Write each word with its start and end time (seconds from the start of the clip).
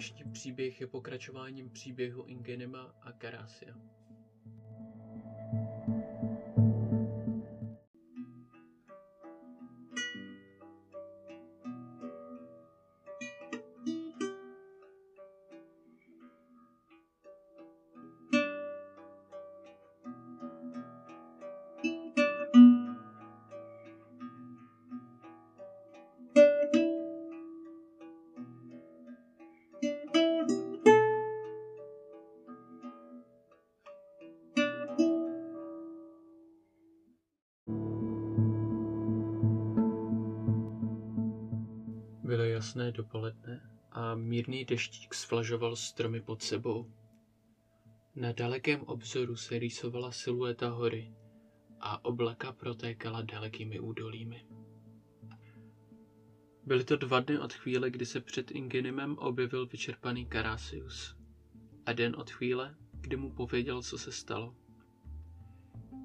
dnešní 0.00 0.32
příběh 0.32 0.80
je 0.80 0.86
pokračováním 0.86 1.70
příběhu 1.70 2.24
Ingenima 2.24 2.94
a 3.02 3.12
Karasia. 3.12 3.74
Jasné 42.60 42.92
dopoledne 42.92 43.60
a 43.92 44.14
mírný 44.14 44.64
deštík 44.64 45.14
svlažoval 45.14 45.76
stromy 45.76 46.20
pod 46.20 46.42
sebou. 46.42 46.92
Na 48.14 48.32
dalekém 48.32 48.82
obzoru 48.82 49.36
se 49.36 49.58
rýsovala 49.58 50.12
silueta 50.12 50.68
hory 50.68 51.14
a 51.80 52.04
oblaka 52.04 52.52
protékala 52.52 53.22
dalekými 53.22 53.80
údolími. 53.80 54.46
Byly 56.66 56.84
to 56.84 56.96
dva 56.96 57.20
dny 57.20 57.38
od 57.38 57.52
chvíle, 57.52 57.90
kdy 57.90 58.06
se 58.06 58.20
před 58.20 58.50
Ingenimem 58.50 59.18
objevil 59.18 59.66
vyčerpaný 59.66 60.26
Karasius 60.26 61.16
a 61.86 61.92
den 61.92 62.16
od 62.16 62.30
chvíle, 62.30 62.76
kdy 62.92 63.16
mu 63.16 63.30
pověděl, 63.32 63.82
co 63.82 63.98
se 63.98 64.12
stalo. 64.12 64.54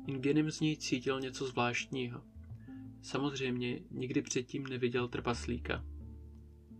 Ingenim 0.08 0.52
z 0.52 0.59
něj 0.59 0.78
cítil 0.78 1.19
něco 1.19 1.47
zvláštního. 1.47 2.23
Samozřejmě 3.02 3.80
nikdy 3.92 4.22
předtím 4.22 4.67
neviděl 4.67 5.08
trpaslíka 5.08 5.95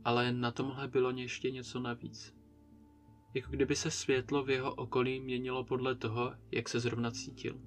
ale 0.05 0.31
na 0.31 0.51
tomhle 0.51 0.87
bylo 0.87 1.11
ještě 1.11 1.51
něco 1.51 1.79
navíc. 1.79 2.35
Jako 3.33 3.51
kdyby 3.51 3.75
se 3.75 3.91
světlo 3.91 4.43
v 4.43 4.49
jeho 4.49 4.75
okolí 4.75 5.19
měnilo 5.19 5.63
podle 5.63 5.95
toho, 5.95 6.35
jak 6.51 6.69
se 6.69 6.79
zrovna 6.79 7.11
cítil. 7.11 7.61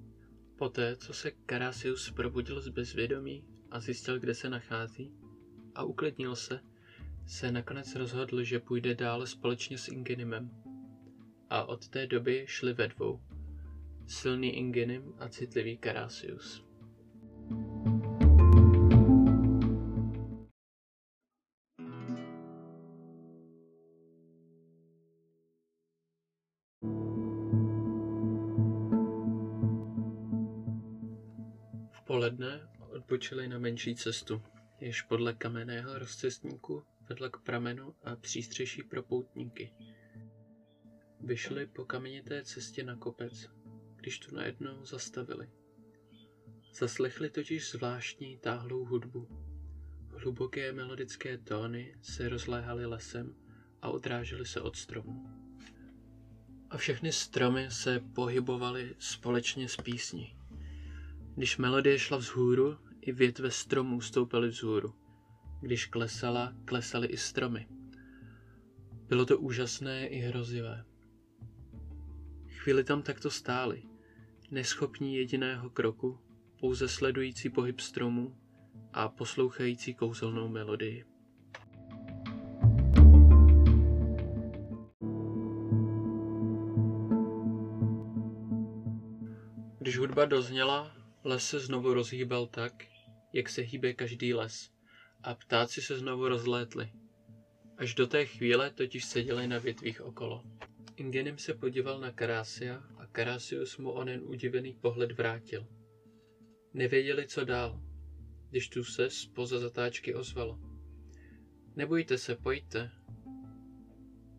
Poté, 0.57 0.95
co 0.95 1.13
se 1.13 1.31
Karasius 1.31 2.11
probudil 2.11 2.61
z 2.61 2.69
bezvědomí 2.69 3.43
a 3.71 3.79
zjistil, 3.79 4.19
kde 4.19 4.33
se 4.33 4.49
nachází, 4.49 5.11
a 5.75 5.83
uklidnil 5.83 6.35
se, 6.35 6.59
se 7.25 7.51
nakonec 7.51 7.95
rozhodl, 7.95 8.43
že 8.43 8.59
půjde 8.59 8.95
dále 8.95 9.27
společně 9.27 9.77
s 9.77 9.87
Ingenimem. 9.87 10.51
A 11.49 11.63
od 11.63 11.87
té 11.87 12.07
doby 12.07 12.45
šli 12.47 12.73
ve 12.73 12.87
dvou. 12.87 13.21
Silný 14.07 14.57
Ingenim 14.57 15.13
a 15.19 15.27
citlivý 15.27 15.77
Karasius. 15.77 16.68
Poledne 32.09 32.67
odpočili 32.89 33.47
na 33.47 33.59
menší 33.59 33.95
cestu, 33.95 34.41
jež 34.79 35.01
podle 35.01 35.33
kamenného 35.33 35.99
rozcestníku 35.99 36.83
vedla 37.09 37.29
k 37.29 37.37
pramenu 37.37 37.95
a 38.03 38.15
přístřeší 38.15 38.83
pro 38.83 39.03
poutníky. 39.03 39.73
Vyšli 41.19 41.67
po 41.67 41.85
kamenité 41.85 42.43
cestě 42.43 42.83
na 42.83 42.95
kopec, 42.95 43.49
když 43.95 44.19
tu 44.19 44.35
najednou 44.35 44.85
zastavili. 44.85 45.49
Zaslechli 46.73 47.29
totiž 47.29 47.71
zvláštní 47.71 48.37
táhlou 48.37 48.85
hudbu. 48.85 49.27
Hluboké 50.17 50.71
melodické 50.71 51.37
tóny 51.37 51.95
se 52.01 52.29
rozléhaly 52.29 52.85
lesem 52.85 53.35
a 53.81 53.89
odrážely 53.89 54.45
se 54.45 54.61
od 54.61 54.75
stromů. 54.75 55.25
A 56.69 56.77
všechny 56.77 57.11
stromy 57.11 57.71
se 57.71 57.99
pohybovaly 57.99 58.95
společně 58.99 59.69
s 59.69 59.77
písní. 59.77 60.38
Když 61.39 61.57
melodie 61.57 61.99
šla 61.99 62.17
vzhůru, 62.17 62.77
i 63.01 63.11
větve 63.11 63.51
stromů 63.51 64.01
stoupily 64.01 64.47
vzhůru. 64.47 64.93
Když 65.61 65.85
klesala, 65.85 66.53
klesaly 66.65 67.07
i 67.07 67.17
stromy. 67.17 67.67
Bylo 69.07 69.25
to 69.25 69.37
úžasné 69.37 70.07
i 70.07 70.19
hrozivé. 70.19 70.85
Chvíli 72.47 72.83
tam 72.83 73.01
takto 73.01 73.31
stáli, 73.31 73.83
neschopní 74.51 75.15
jediného 75.15 75.69
kroku, 75.69 76.19
pouze 76.59 76.87
sledující 76.87 77.49
pohyb 77.49 77.79
stromů 77.79 78.37
a 78.93 79.09
poslouchající 79.09 79.93
kouzelnou 79.93 80.47
melodii. 80.47 81.05
Když 89.79 89.97
hudba 89.97 90.25
dozněla, 90.25 90.98
Les 91.23 91.49
se 91.49 91.59
znovu 91.59 91.93
rozhýbal 91.93 92.47
tak, 92.47 92.85
jak 93.33 93.49
se 93.49 93.61
hýbe 93.61 93.93
každý 93.93 94.33
les, 94.33 94.71
a 95.23 95.35
ptáci 95.35 95.81
se 95.81 95.97
znovu 95.97 96.27
rozlétli. 96.27 96.91
Až 97.77 97.95
do 97.95 98.07
té 98.07 98.25
chvíle 98.25 98.71
totiž 98.71 99.05
seděli 99.05 99.47
na 99.47 99.57
větvích 99.57 100.01
okolo. 100.01 100.43
Ingenim 100.95 101.37
se 101.37 101.53
podíval 101.53 101.99
na 101.99 102.11
Karásia 102.11 102.83
a 102.97 103.05
Karásius 103.05 103.77
mu 103.77 103.91
onen 103.91 104.21
udivený 104.23 104.73
pohled 104.73 105.11
vrátil. 105.11 105.67
Nevěděli, 106.73 107.27
co 107.27 107.45
dál, 107.45 107.81
když 108.49 108.69
tu 108.69 108.83
se 108.83 109.09
spoza 109.09 109.59
zatáčky 109.59 110.15
ozvalo. 110.15 110.59
Nebojte 111.75 112.17
se, 112.17 112.35
pojďte. 112.35 112.91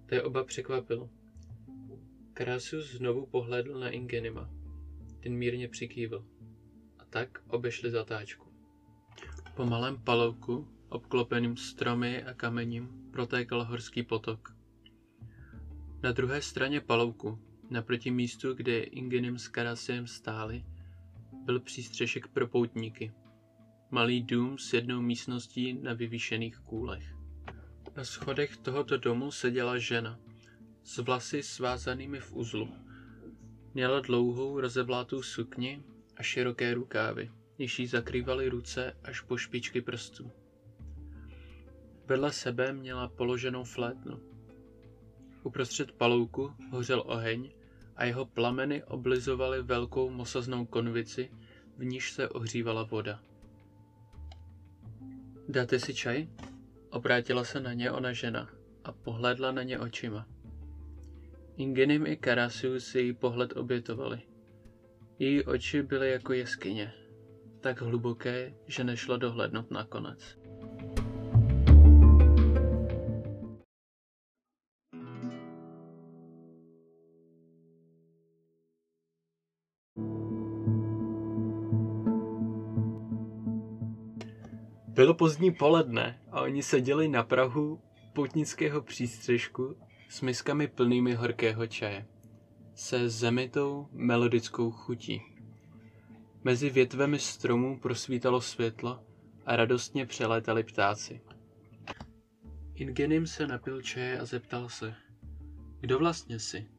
To 0.07 0.15
je 0.15 0.23
oba 0.23 0.45
překvapilo. 0.45 1.11
Karásius 2.33 2.91
znovu 2.91 3.27
pohledl 3.27 3.81
na 3.81 3.91
Ingenima. 3.91 4.51
Ten 5.23 5.35
mírně 5.35 5.69
přikývil 5.69 6.30
tak 7.11 7.43
obešli 7.49 7.91
zatáčku. 7.91 8.47
Po 9.55 9.67
malém 9.67 9.99
palouku, 9.99 10.69
obklopeným 10.89 11.57
stromy 11.57 12.25
a 12.25 12.35
kamením, 12.35 12.89
protékal 13.11 13.65
horský 13.65 14.03
potok. 14.03 14.57
Na 16.03 16.13
druhé 16.13 16.43
straně 16.43 16.81
palouku, 16.81 17.39
naproti 17.71 18.11
místu, 18.11 18.55
kde 18.55 18.81
Ingenim 18.81 19.39
s 19.39 19.49
Karasiem 19.49 20.07
stáli, 20.07 20.65
byl 21.45 21.61
přístřešek 21.61 22.27
pro 22.29 22.47
poutníky. 22.47 23.13
Malý 23.91 24.23
dům 24.23 24.59
s 24.59 24.73
jednou 24.73 25.01
místností 25.01 25.73
na 25.73 25.93
vyvýšených 25.93 26.59
kůlech. 26.59 27.15
Na 27.97 28.05
schodech 28.05 28.57
tohoto 28.57 28.97
domu 28.97 29.31
seděla 29.31 29.79
žena, 29.79 30.19
s 30.85 30.99
vlasy 30.99 31.43
svázanými 31.43 32.21
v 32.21 32.33
uzlu. 32.33 32.69
Měla 33.75 34.01
dlouhou 34.01 34.61
rozevlátou 34.61 35.23
sukni 35.23 35.83
a 36.21 36.23
široké 36.23 36.75
rukávy, 36.75 37.31
jež 37.59 37.79
jí 37.79 37.87
zakrývaly 37.87 38.49
ruce 38.49 38.97
až 39.05 39.21
po 39.21 39.37
špičky 39.37 39.81
prstů. 39.81 40.31
Vedle 42.07 42.33
sebe 42.33 42.73
měla 42.73 43.09
položenou 43.09 43.65
flétnu. 43.65 44.21
Uprostřed 45.43 45.93
palouku 45.93 46.53
hořel 46.71 47.03
oheň 47.07 47.53
a 47.97 48.05
jeho 48.05 48.27
plameny 48.27 48.85
oblizovaly 48.85 49.63
velkou 49.63 50.11
mosaznou 50.11 50.67
konvici, 50.67 51.31
v 51.77 51.85
níž 51.85 52.13
se 52.13 52.29
ohřívala 52.29 52.83
voda. 52.83 53.21
Dáte 55.49 55.79
si 55.79 55.95
čaj? 55.95 56.29
Obrátila 56.91 57.45
se 57.45 57.61
na 57.61 57.73
ně 57.73 57.91
ona 57.91 58.13
žena 58.13 58.51
a 58.85 58.93
pohlédla 58.93 59.53
na 59.53 59.63
ně 59.63 59.79
očima. 59.79 60.27
Ingenim 61.57 62.07
i 62.07 62.17
Karasius 62.17 62.87
si 62.87 62.99
její 62.99 63.13
pohled 63.13 63.57
obětovali. 63.57 64.30
Její 65.21 65.45
oči 65.45 65.83
byly 65.83 66.11
jako 66.11 66.33
jeskyně, 66.33 66.93
tak 67.61 67.81
hluboké, 67.81 68.55
že 68.67 68.85
nešlo 68.85 69.17
dohlednout 69.17 69.71
nakonec. 69.71 70.39
Bylo 84.89 85.15
pozdní 85.15 85.51
poledne 85.55 86.21
a 86.31 86.41
oni 86.43 86.63
seděli 86.63 87.09
na 87.09 87.23
prahu 87.23 87.81
poutnického 88.13 88.83
přístřežku 88.83 89.77
s 90.09 90.21
miskami 90.21 90.69
plnými 90.69 91.15
horkého 91.15 91.67
čaje 91.67 92.07
se 92.81 93.09
zemitou 93.09 93.89
melodickou 93.93 94.71
chutí. 94.71 95.23
Mezi 96.45 96.71
větvemi 96.71 97.19
stromů 97.19 97.79
prosvítalo 97.81 98.41
světlo 98.41 99.05
a 99.47 99.57
radostně 99.57 100.07
přelétali 100.07 100.65
ptáci. 100.65 101.21
Ingenim 102.75 103.27
se 103.27 103.47
napil 103.47 103.83
čaje 103.83 104.21
a 104.21 104.25
zeptal 104.25 104.69
se, 104.69 104.95
kdo 105.81 105.99
vlastně 105.99 106.39
jsi? 106.39 106.71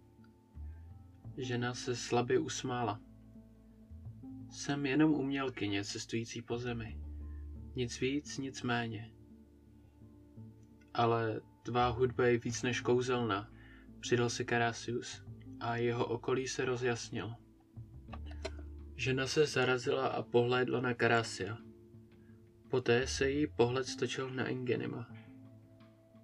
Žena 1.38 1.74
se 1.74 1.96
slabě 1.96 2.40
usmála. 2.40 3.00
Jsem 4.52 4.86
jenom 4.86 5.14
umělkyně 5.14 5.84
cestující 5.84 6.42
po 6.42 6.58
zemi. 6.58 7.00
Nic 7.76 8.00
víc, 8.00 8.38
nic 8.38 8.62
méně. 8.62 9.12
Ale 10.94 11.42
tvá 11.64 11.88
hudba 11.88 12.26
je 12.26 12.38
víc 12.38 12.64
než 12.64 12.82
kouzelná, 12.82 13.52
přidal 14.00 14.30
si 14.30 14.46
Karasius 14.46 15.31
a 15.62 15.76
jeho 15.76 16.06
okolí 16.06 16.48
se 16.48 16.66
rozjasnil. 16.66 17.34
Žena 18.96 19.28
se 19.28 19.46
zarazila 19.46 20.08
a 20.08 20.22
pohlédla 20.22 20.82
na 20.82 20.94
Karasia. 20.94 21.58
Poté 22.70 23.08
se 23.08 23.30
jí 23.30 23.48
pohled 23.48 23.88
stočil 23.88 24.30
na 24.30 24.48
Ingenima. 24.48 25.08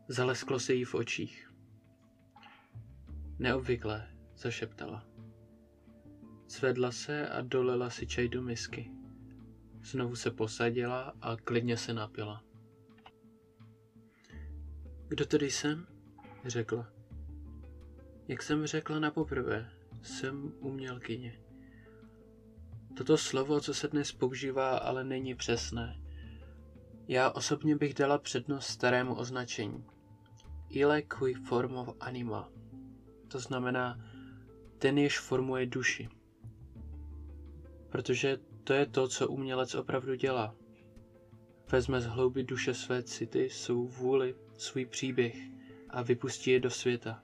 Zalesklo 0.07 0.60
se 0.60 0.74
jí 0.74 0.84
v 0.84 0.95
očích. 0.95 1.54
Neobvyklé, 3.39 4.07
zašeptala. 4.38 5.07
Zvedla 6.50 6.92
se 6.92 7.30
a 7.30 7.42
dolila 7.42 7.89
si 7.89 8.07
čaj 8.07 8.28
do 8.28 8.42
misky. 8.42 8.92
Znovu 9.84 10.16
se 10.16 10.31
posadila 10.31 11.13
a 11.22 11.36
klidně 11.36 11.78
se 11.78 11.94
napila. 11.94 12.44
Kdo 15.07 15.25
tady 15.25 15.51
jsem? 15.51 15.88
řekla. 16.45 16.97
Jak 18.27 18.41
jsem 18.41 18.65
řekla 18.65 19.00
na 19.00 19.12
poprvé, 19.12 19.69
jsem 20.03 20.53
umělkyně. 20.59 21.39
Toto 22.97 23.18
slovo, 23.18 23.62
co 23.62 23.74
se 23.74 23.88
dnes 23.88 24.12
používá, 24.12 24.77
ale 24.77 25.03
není 25.03 25.35
přesné. 25.35 26.01
Já 27.07 27.31
osobně 27.31 27.75
bych 27.75 27.94
dala 27.94 28.18
přednost 28.18 28.68
starému 28.68 29.15
označení. 29.15 29.85
Ile 30.69 31.01
qui 31.01 31.33
form 31.33 31.75
of 31.75 31.95
anima. 32.00 32.50
To 33.27 33.39
znamená, 33.39 34.00
ten 34.79 34.97
jež 34.97 35.19
formuje 35.19 35.65
duši. 35.65 36.09
Protože 37.89 38.38
to 38.63 38.74
je 38.74 38.85
to, 38.85 39.07
co 39.07 39.27
umělec 39.27 39.75
opravdu 39.75 40.15
dělá. 40.15 40.56
Vezme 41.71 42.01
z 42.01 42.06
hlouby 42.06 42.44
duše 42.44 42.74
své 42.74 43.03
city, 43.03 43.50
svou 43.50 43.88
vůli, 43.88 44.35
svůj 44.57 44.85
příběh 44.85 45.35
a 45.89 46.01
vypustí 46.01 46.51
je 46.51 46.59
do 46.59 46.69
světa. 46.69 47.24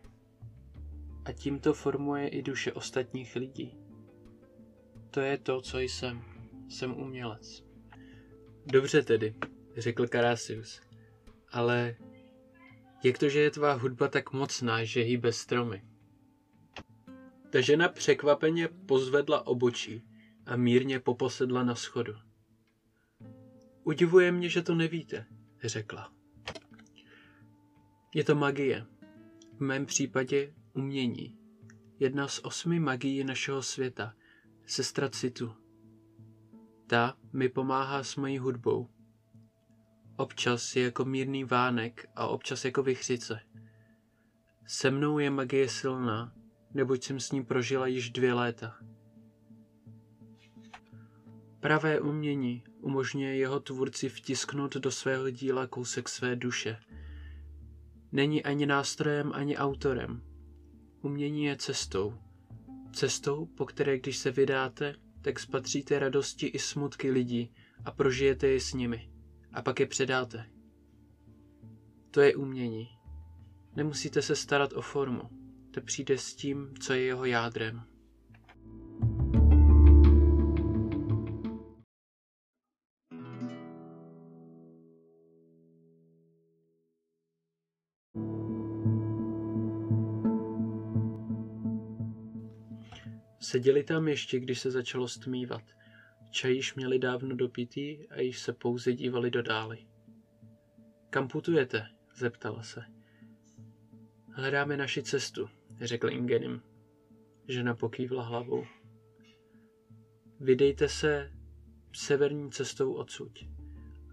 A 1.25 1.31
tímto 1.31 1.74
formuje 1.74 2.28
i 2.28 2.42
duše 2.42 2.74
ostatních 2.74 3.36
lidí. 3.36 3.78
To 5.12 5.20
je 5.20 5.38
to, 5.38 5.62
co 5.62 5.80
jsem. 5.80 6.24
Jsem 6.70 6.94
umělec. 6.98 7.64
Dobře 8.66 9.04
tedy, 9.04 9.36
řekl 9.78 10.08
Karasius. 10.08 10.81
Ale 11.52 11.96
jak 13.04 13.18
to, 13.18 13.30
že 13.30 13.40
je 13.40 13.52
tvá 13.52 13.74
hudba 13.74 14.08
tak 14.08 14.34
mocná, 14.34 14.84
že 14.84 15.02
hýbe 15.02 15.34
stromy? 15.34 15.84
Ta 17.50 17.62
žena 17.62 17.90
překvapeně 17.90 18.68
pozvedla 18.68 19.48
obočí 19.48 20.04
a 20.46 20.56
mírně 20.56 21.00
poposedla 21.00 21.64
na 21.64 21.75
schodu. 21.75 22.14
Udivuje 23.84 24.31
mě, 24.31 24.50
že 24.50 24.62
to 24.62 24.75
nevíte, 24.75 25.25
řekla. 25.64 26.14
Je 28.16 28.24
to 28.24 28.36
magie. 28.36 28.86
V 29.58 29.60
mém 29.60 29.86
případě 29.86 30.54
umění. 30.74 31.38
Jedna 32.00 32.28
z 32.28 32.40
osmi 32.44 32.80
magií 32.80 33.24
našeho 33.24 33.62
světa, 33.62 34.14
sestra 34.66 35.10
citu. 35.10 35.54
Ta 36.88 37.18
mi 37.34 37.50
pomáhá 37.50 38.04
s 38.04 38.16
mojí 38.16 38.38
hudbou. 38.38 38.90
Občas 40.16 40.75
je 40.75 40.84
jako 40.84 41.06
mírný 41.06 41.44
vánek 41.44 42.10
a 42.16 42.28
občas 42.28 42.66
jako 42.66 42.84
vychřice. 42.84 43.40
Se 44.66 44.92
mnou 44.92 45.20
je 45.20 45.30
magie 45.30 45.70
silná, 45.70 46.34
neboť 46.74 47.04
jsem 47.04 47.20
s 47.20 47.31
ní 47.31 47.44
prožila 47.44 47.88
již 47.88 48.10
dvě 48.10 48.34
léta. 48.34 48.78
Pravé 51.60 52.00
umění 52.00 52.64
umožňuje 52.81 53.36
jeho 53.36 53.60
tvůrci 53.60 54.10
vtisknout 54.10 54.75
do 54.75 54.92
svého 54.92 55.30
díla 55.30 55.68
kousek 55.68 56.10
své 56.10 56.36
duše. 56.36 56.78
Není 58.12 58.44
ani 58.44 58.66
nástrojem, 58.66 59.31
ani 59.34 59.58
autorem. 59.58 60.32
Umění 61.03 61.44
je 61.44 61.55
cestou. 61.55 62.13
Cestou, 62.94 63.45
po 63.45 63.65
které 63.65 64.00
když 64.00 64.17
se 64.17 64.31
vydáte, 64.31 64.95
tak 65.21 65.39
spatříte 65.39 66.00
radosti 66.00 66.47
i 66.47 66.59
smutky 66.59 67.11
lidí 67.11 67.53
a 67.85 67.91
prožijete 67.91 68.47
je 68.47 68.59
s 68.59 68.73
nimi. 68.73 69.09
A 69.53 69.61
pak 69.61 69.79
je 69.79 69.85
předáte. 69.85 70.50
To 72.11 72.21
je 72.21 72.35
umění. 72.35 72.89
Nemusíte 73.75 74.21
se 74.21 74.35
starat 74.35 74.73
o 74.73 74.81
formu. 74.81 75.21
To 75.71 75.81
přijde 75.81 76.17
s 76.17 76.35
tím, 76.35 76.73
co 76.79 76.94
je 76.94 77.01
jeho 77.01 77.25
jádrem. 77.25 77.83
Seděli 93.44 93.84
tam 93.84 94.07
ještě, 94.07 94.40
když 94.40 94.60
se 94.60 94.72
začalo 94.72 95.07
stmívat. 95.07 95.63
Čaj 96.31 96.54
již 96.56 96.75
měli 96.75 97.00
dávno 97.00 97.36
dopitý 97.36 98.10
a 98.10 98.22
již 98.22 98.40
se 98.40 98.54
pouze 98.54 98.94
dívali 98.94 99.31
do 99.31 99.42
dály. 99.42 99.78
Kam 101.10 101.28
putujete? 101.28 101.88
zeptala 102.16 102.63
se. 102.63 102.84
Hledáme 104.31 104.78
naši 104.78 105.04
cestu, 105.04 105.50
řekl 105.81 106.10
Ingenim. 106.10 106.62
Žena 107.48 107.75
pokývla 107.75 108.24
hlavou. 108.24 108.66
Vydejte 110.39 110.89
se 110.89 111.31
severní 111.94 112.51
cestou 112.51 112.94
odsud. 112.94 113.39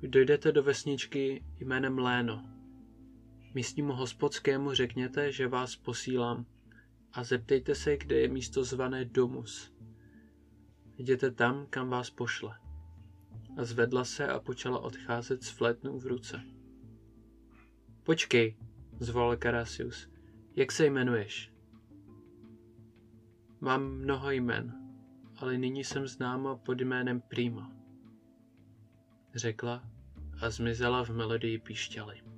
Dojdete 0.03 0.53
do 0.53 0.63
vesničky 0.63 1.45
jménem 1.59 1.99
Léno. 1.99 2.45
Místnímu 3.55 3.93
hospodskému 3.93 4.75
řekněte, 4.75 5.33
že 5.33 5.49
vás 5.49 5.77
posílám 5.77 6.47
a 7.13 7.25
zeptejte 7.25 7.75
se, 7.75 7.97
kde 7.97 8.17
je 8.17 8.29
místo 8.29 8.65
zvané 8.65 9.05
Domus. 9.05 9.73
Jděte 10.97 11.31
tam, 11.31 11.67
kam 11.71 11.89
vás 11.89 12.11
pošle. 12.11 12.59
A 13.57 13.65
zvedla 13.65 14.05
se 14.05 14.29
a 14.29 14.41
počala 14.41 14.79
odcházet 14.79 15.43
s 15.43 15.51
flétnou 15.51 15.99
v 15.99 16.07
ruce. 16.07 16.41
Počkej, 18.03 18.57
zvolal 19.01 19.37
Karasius. 19.37 20.09
Jak 20.57 20.73
se 20.73 20.87
jmenuješ? 20.87 21.53
Mám 23.61 23.83
mnoho 23.83 24.31
jmen, 24.31 24.75
ale 25.37 25.59
nyní 25.59 25.85
jsem 25.85 26.07
známa 26.07 26.57
pod 26.57 26.81
jménem 26.81 27.21
Prima. 27.21 27.73
Řekla 29.35 29.85
a 30.41 30.51
zmizela 30.51 31.05
v 31.05 31.11
melodii 31.11 31.59
píšťaly. 31.59 32.30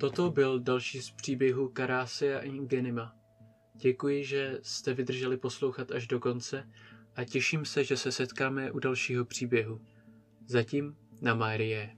Toto 0.00 0.30
byl 0.30 0.60
další 0.60 1.02
z 1.02 1.10
příběhů 1.10 1.68
Karásy 1.68 2.34
a 2.34 2.38
Ingenima. 2.40 3.16
Děkuji, 3.74 4.24
že 4.24 4.58
jste 4.62 4.94
vydrželi 4.94 5.36
poslouchat 5.36 5.90
až 5.90 6.06
do 6.06 6.20
konce 6.20 6.68
a 7.16 7.24
těším 7.24 7.64
se, 7.64 7.84
že 7.84 7.96
se 7.96 8.12
setkáme 8.12 8.72
u 8.72 8.78
dalšího 8.78 9.24
příběhu. 9.24 9.80
Zatím 10.46 10.96
na 11.22 11.34
Marie. 11.34 11.96